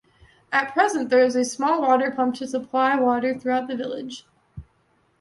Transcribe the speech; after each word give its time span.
At 0.51 0.71
present 0.73 1.09
there 1.11 1.19
is 1.23 1.35
a 1.35 1.45
small 1.45 1.79
water 1.83 2.09
pump 2.09 2.33
to 2.37 2.47
supply 2.47 2.95
water 2.95 3.37
throughout 3.37 3.67
the 3.67 3.75
village. 3.77 4.25